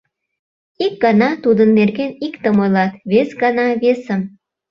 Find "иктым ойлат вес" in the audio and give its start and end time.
2.27-3.29